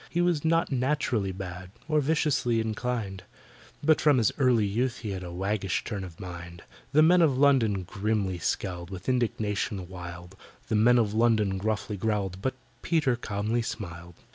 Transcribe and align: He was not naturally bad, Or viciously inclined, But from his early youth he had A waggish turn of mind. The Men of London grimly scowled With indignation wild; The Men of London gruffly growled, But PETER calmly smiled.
He 0.09 0.19
was 0.19 0.43
not 0.43 0.71
naturally 0.71 1.31
bad, 1.31 1.69
Or 1.87 1.99
viciously 2.01 2.59
inclined, 2.59 3.21
But 3.83 4.01
from 4.01 4.17
his 4.17 4.31
early 4.39 4.65
youth 4.65 4.97
he 5.01 5.11
had 5.11 5.21
A 5.21 5.31
waggish 5.31 5.83
turn 5.83 6.03
of 6.03 6.19
mind. 6.19 6.63
The 6.91 7.03
Men 7.03 7.21
of 7.21 7.37
London 7.37 7.83
grimly 7.83 8.39
scowled 8.39 8.89
With 8.89 9.07
indignation 9.07 9.87
wild; 9.87 10.35
The 10.69 10.75
Men 10.75 10.97
of 10.97 11.13
London 11.13 11.59
gruffly 11.59 11.97
growled, 11.97 12.41
But 12.41 12.55
PETER 12.81 13.15
calmly 13.15 13.61
smiled. 13.61 14.15